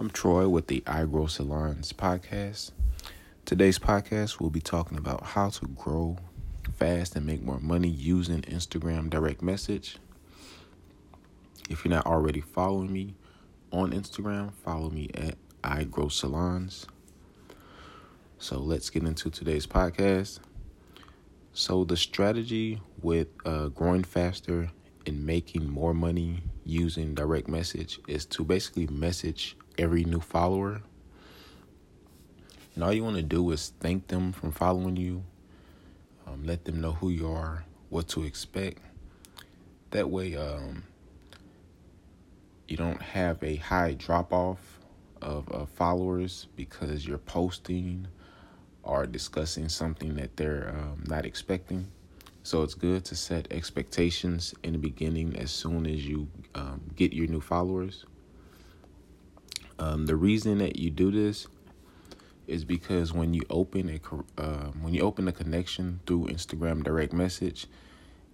I'm 0.00 0.10
Troy 0.10 0.48
with 0.48 0.68
the 0.68 0.84
I 0.86 1.06
Grow 1.06 1.26
Salons 1.26 1.92
podcast. 1.92 2.70
Today's 3.44 3.80
podcast, 3.80 4.38
we'll 4.38 4.48
be 4.48 4.60
talking 4.60 4.96
about 4.96 5.24
how 5.24 5.48
to 5.48 5.66
grow 5.66 6.18
fast 6.76 7.16
and 7.16 7.26
make 7.26 7.42
more 7.42 7.58
money 7.58 7.88
using 7.88 8.42
Instagram 8.42 9.10
direct 9.10 9.42
message. 9.42 9.96
If 11.68 11.84
you're 11.84 11.90
not 11.90 12.06
already 12.06 12.40
following 12.40 12.92
me 12.92 13.16
on 13.72 13.90
Instagram, 13.90 14.52
follow 14.64 14.88
me 14.88 15.10
at 15.14 15.34
I 15.64 15.82
Grow 15.82 16.06
Salons. 16.06 16.86
So 18.38 18.60
let's 18.60 18.90
get 18.90 19.02
into 19.02 19.30
today's 19.30 19.66
podcast. 19.66 20.38
So, 21.54 21.82
the 21.82 21.96
strategy 21.96 22.80
with 23.02 23.26
uh, 23.44 23.66
growing 23.66 24.04
faster 24.04 24.70
and 25.06 25.26
making 25.26 25.68
more 25.68 25.92
money 25.92 26.44
using 26.64 27.16
direct 27.16 27.48
message 27.48 27.98
is 28.06 28.24
to 28.26 28.44
basically 28.44 28.86
message 28.86 29.56
every 29.78 30.04
new 30.04 30.20
follower. 30.20 30.82
And 32.74 32.84
all 32.84 32.92
you 32.92 33.02
want 33.02 33.16
to 33.16 33.22
do 33.22 33.50
is 33.50 33.72
thank 33.80 34.08
them 34.08 34.32
from 34.32 34.52
following 34.52 34.96
you, 34.96 35.24
um, 36.26 36.44
let 36.44 36.64
them 36.64 36.80
know 36.80 36.92
who 36.92 37.10
you 37.10 37.30
are, 37.30 37.64
what 37.88 38.08
to 38.08 38.24
expect. 38.24 38.80
That 39.90 40.10
way, 40.10 40.36
um, 40.36 40.84
you 42.68 42.76
don't 42.76 43.00
have 43.00 43.42
a 43.42 43.56
high 43.56 43.94
drop 43.94 44.32
off 44.32 44.78
of, 45.22 45.48
of 45.48 45.70
followers 45.70 46.46
because 46.54 47.06
you're 47.06 47.18
posting 47.18 48.06
or 48.82 49.06
discussing 49.06 49.68
something 49.68 50.14
that 50.14 50.36
they're 50.36 50.74
um, 50.76 51.02
not 51.06 51.24
expecting. 51.24 51.88
So 52.42 52.62
it's 52.62 52.74
good 52.74 53.04
to 53.06 53.16
set 53.16 53.48
expectations 53.50 54.54
in 54.62 54.72
the 54.72 54.78
beginning 54.78 55.36
as 55.36 55.50
soon 55.50 55.86
as 55.86 56.06
you 56.06 56.28
um, 56.54 56.80
get 56.96 57.12
your 57.12 57.26
new 57.26 57.40
followers. 57.40 58.06
Um, 59.78 60.06
the 60.06 60.16
reason 60.16 60.58
that 60.58 60.76
you 60.76 60.90
do 60.90 61.10
this 61.10 61.46
is 62.46 62.64
because 62.64 63.12
when 63.12 63.34
you 63.34 63.42
open 63.50 63.88
a 63.90 64.40
uh, 64.40 64.70
when 64.80 64.94
you 64.94 65.02
open 65.02 65.28
a 65.28 65.32
connection 65.32 66.00
through 66.06 66.26
Instagram 66.26 66.82
direct 66.82 67.12
message, 67.12 67.66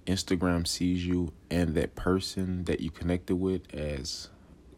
Instagram 0.07 0.67
sees 0.67 1.05
you 1.05 1.33
and 1.51 1.75
that 1.75 1.95
person 1.95 2.65
that 2.65 2.81
you 2.81 2.91
connected 2.91 3.37
with 3.37 3.75
as 3.75 4.31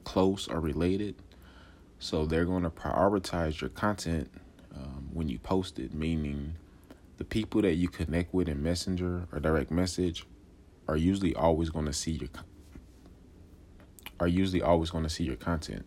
close 0.04 0.48
or 0.48 0.60
related. 0.60 1.14
So 1.98 2.26
they're 2.26 2.44
going 2.44 2.62
to 2.62 2.70
prioritize 2.70 3.60
your 3.60 3.70
content 3.70 4.30
um, 4.74 5.08
when 5.12 5.28
you 5.28 5.38
post 5.38 5.78
it, 5.78 5.94
meaning 5.94 6.54
the 7.16 7.24
people 7.24 7.62
that 7.62 7.74
you 7.74 7.88
connect 7.88 8.34
with 8.34 8.48
in 8.48 8.62
Messenger 8.62 9.28
or 9.32 9.40
direct 9.40 9.70
message 9.70 10.26
are 10.88 10.96
usually 10.96 11.34
always 11.34 11.70
going 11.70 11.86
to 11.86 11.92
see 11.92 12.12
your 12.12 12.28
are 14.18 14.28
usually 14.28 14.62
always 14.62 14.90
going 14.90 15.04
to 15.04 15.10
see 15.10 15.24
your 15.24 15.36
content. 15.36 15.84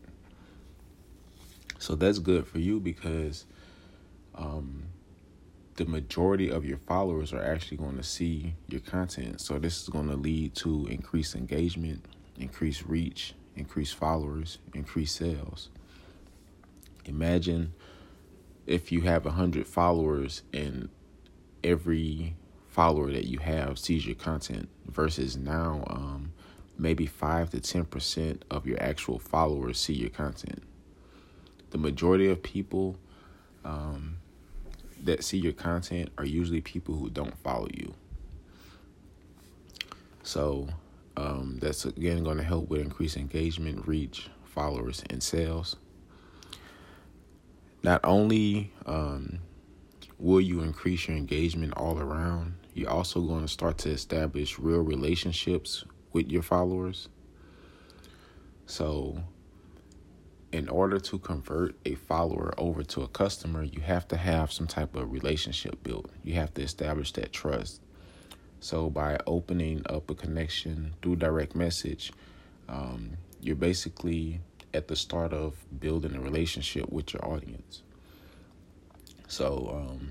So 1.90 1.96
that's 1.96 2.20
good 2.20 2.46
for 2.46 2.60
you 2.60 2.80
because 2.80 3.48
um, 4.36 4.84
the 5.78 5.86
majority 5.86 6.48
of 6.48 6.64
your 6.64 6.78
followers 6.78 7.34
are 7.34 7.44
actually 7.44 7.78
going 7.78 7.98
to 7.98 8.04
see 8.04 8.54
your 8.68 8.82
content. 8.82 9.42
So 9.42 9.58
this 9.58 9.82
is 9.82 9.90
going 9.90 10.08
to 10.10 10.16
lead 10.16 10.54
to 10.58 10.86
increased 10.86 11.34
engagement, 11.34 12.06
increased 12.38 12.86
reach, 12.86 13.34
increased 13.56 13.96
followers, 13.96 14.60
increased 14.76 15.16
sales. 15.16 15.70
Imagine 17.06 17.74
if 18.68 18.92
you 18.92 19.02
have 19.02 19.26
a 19.26 19.32
hundred 19.32 19.66
followers 19.66 20.44
and 20.54 20.90
every 21.64 22.36
follower 22.68 23.12
that 23.12 23.26
you 23.26 23.40
have 23.40 23.80
sees 23.80 24.06
your 24.06 24.16
content 24.16 24.70
versus 24.86 25.36
now 25.36 25.84
um, 25.88 26.34
maybe 26.78 27.08
five 27.08 27.50
to 27.50 27.60
ten 27.60 27.84
percent 27.84 28.46
of 28.52 28.68
your 28.68 28.80
actual 28.80 29.18
followers 29.18 29.80
see 29.80 29.94
your 29.94 30.12
content 30.12 30.62
the 31.72 31.78
majority 31.78 32.28
of 32.30 32.42
people 32.42 32.98
um, 33.64 34.18
that 35.04 35.24
see 35.24 35.38
your 35.38 35.54
content 35.54 36.10
are 36.18 36.26
usually 36.26 36.62
people 36.62 36.96
who 36.96 37.10
don't 37.10 37.38
follow 37.38 37.68
you. 37.74 37.94
So 40.24 40.70
um, 41.18 41.58
that's 41.62 41.86
again 41.86 42.24
going 42.24 42.38
to 42.38 42.44
help 42.44 42.70
with 42.70 42.82
increased 42.82 43.18
engagement, 43.18 43.88
reach, 43.88 44.30
followers, 44.44 45.04
and 45.10 45.22
sales. 45.22 45.76
Not 47.82 48.02
only 48.04 48.72
um, 48.86 49.40
will 50.18 50.42
you 50.42 50.62
increase 50.62 51.08
your 51.08 51.18
engagement 51.18 51.74
all 51.78 51.98
around, 51.98 52.56
you're 52.74 52.90
also 52.90 53.22
going 53.22 53.42
to 53.42 53.48
start 53.48 53.78
to 53.80 53.90
establish 53.90 54.60
real 54.60 54.82
relationships 54.82 55.86
with 56.12 56.30
your 56.30 56.42
followers. 56.42 57.08
So 58.66 59.24
in 60.60 60.68
order 60.68 61.00
to 61.00 61.18
convert 61.18 61.74
a 61.86 61.96
follower 61.96 62.54
over 62.58 62.84
to 62.84 63.02
a 63.02 63.08
customer, 63.08 63.64
you 63.64 63.80
have 63.80 64.06
to 64.10 64.18
have 64.18 64.52
some 64.52 64.68
type 64.68 64.94
of 64.94 65.10
relationship 65.10 65.82
built. 65.84 66.12
You 66.22 66.34
have 66.34 66.54
to 66.56 66.62
establish 66.62 67.14
that 67.14 67.32
trust. 67.32 67.82
So, 68.60 68.90
by 68.90 69.18
opening 69.26 69.84
up 69.86 70.10
a 70.10 70.16
connection 70.16 70.96
through 71.02 71.16
direct 71.16 71.56
message, 71.56 72.12
um, 72.68 73.12
you're 73.40 73.56
basically 73.56 74.42
at 74.74 74.90
the 74.90 74.98
start 74.98 75.32
of 75.32 75.56
building 75.80 76.14
a 76.14 76.20
relationship 76.20 76.92
with 76.92 77.14
your 77.14 77.24
audience. 77.26 77.82
So, 79.30 79.48
um, 79.74 80.10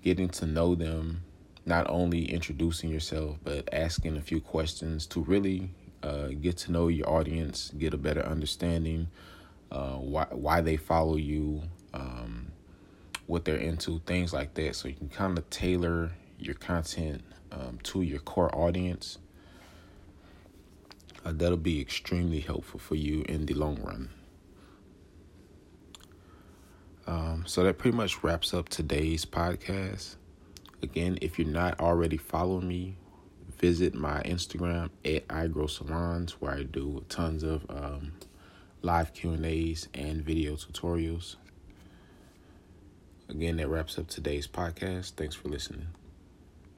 getting 0.00 0.30
to 0.30 0.46
know 0.46 0.74
them, 0.74 1.22
not 1.66 1.90
only 1.90 2.32
introducing 2.32 2.88
yourself, 2.88 3.36
but 3.44 3.68
asking 3.74 4.16
a 4.16 4.22
few 4.22 4.40
questions 4.40 5.06
to 5.08 5.20
really 5.20 5.68
uh, 6.04 6.28
get 6.28 6.58
to 6.58 6.72
know 6.72 6.88
your 6.88 7.08
audience, 7.08 7.72
get 7.78 7.94
a 7.94 7.96
better 7.96 8.22
understanding, 8.22 9.08
uh, 9.72 9.94
why 9.94 10.26
why 10.30 10.60
they 10.60 10.76
follow 10.76 11.16
you, 11.16 11.62
um, 11.94 12.52
what 13.26 13.44
they're 13.46 13.56
into, 13.56 14.00
things 14.00 14.32
like 14.32 14.52
that. 14.54 14.76
So 14.76 14.88
you 14.88 14.94
can 14.94 15.08
kind 15.08 15.38
of 15.38 15.48
tailor 15.48 16.12
your 16.38 16.54
content 16.56 17.22
um, 17.50 17.78
to 17.84 18.02
your 18.02 18.18
core 18.18 18.54
audience. 18.54 19.18
Uh, 21.24 21.32
that'll 21.34 21.56
be 21.56 21.80
extremely 21.80 22.40
helpful 22.40 22.78
for 22.78 22.96
you 22.96 23.24
in 23.26 23.46
the 23.46 23.54
long 23.54 23.80
run. 23.82 24.10
Um, 27.06 27.44
so 27.46 27.64
that 27.64 27.78
pretty 27.78 27.96
much 27.96 28.22
wraps 28.22 28.52
up 28.52 28.68
today's 28.68 29.24
podcast. 29.24 30.16
Again, 30.82 31.18
if 31.22 31.38
you're 31.38 31.48
not 31.48 31.80
already 31.80 32.18
following 32.18 32.68
me, 32.68 32.96
visit 33.64 33.94
my 33.94 34.20
Instagram 34.24 34.90
at 35.06 35.26
iGrow 35.28 35.70
Salons, 35.70 36.32
where 36.32 36.52
I 36.52 36.64
do 36.64 37.02
tons 37.08 37.42
of 37.42 37.64
um, 37.70 38.12
live 38.82 39.14
Q 39.14 39.32
and 39.32 39.46
A's 39.46 39.88
and 39.94 40.20
video 40.20 40.54
tutorials. 40.56 41.36
Again, 43.30 43.56
that 43.56 43.68
wraps 43.68 43.98
up 43.98 44.08
today's 44.08 44.46
podcast. 44.46 45.12
Thanks 45.12 45.34
for 45.34 45.48
listening. 45.48 45.86